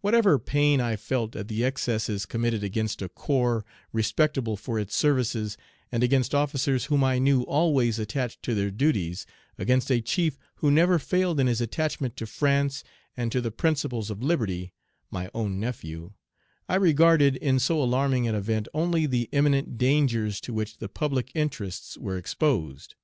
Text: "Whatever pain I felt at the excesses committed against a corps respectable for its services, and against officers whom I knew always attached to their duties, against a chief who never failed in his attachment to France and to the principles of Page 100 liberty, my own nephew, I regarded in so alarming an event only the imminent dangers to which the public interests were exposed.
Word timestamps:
"Whatever 0.00 0.38
pain 0.38 0.80
I 0.80 0.94
felt 0.94 1.34
at 1.34 1.48
the 1.48 1.64
excesses 1.64 2.24
committed 2.24 2.62
against 2.62 3.02
a 3.02 3.08
corps 3.08 3.64
respectable 3.92 4.56
for 4.56 4.78
its 4.78 4.94
services, 4.94 5.56
and 5.90 6.04
against 6.04 6.36
officers 6.36 6.84
whom 6.84 7.02
I 7.02 7.18
knew 7.18 7.42
always 7.42 7.98
attached 7.98 8.44
to 8.44 8.54
their 8.54 8.70
duties, 8.70 9.26
against 9.58 9.90
a 9.90 10.00
chief 10.00 10.38
who 10.58 10.70
never 10.70 11.00
failed 11.00 11.40
in 11.40 11.48
his 11.48 11.60
attachment 11.60 12.16
to 12.18 12.28
France 12.28 12.84
and 13.16 13.32
to 13.32 13.40
the 13.40 13.50
principles 13.50 14.08
of 14.08 14.18
Page 14.18 14.26
100 14.26 14.28
liberty, 14.32 14.72
my 15.10 15.28
own 15.34 15.58
nephew, 15.58 16.12
I 16.68 16.76
regarded 16.76 17.34
in 17.34 17.58
so 17.58 17.82
alarming 17.82 18.28
an 18.28 18.36
event 18.36 18.68
only 18.72 19.04
the 19.06 19.28
imminent 19.32 19.76
dangers 19.76 20.40
to 20.42 20.54
which 20.54 20.76
the 20.78 20.88
public 20.88 21.32
interests 21.34 21.98
were 21.98 22.16
exposed. 22.16 22.94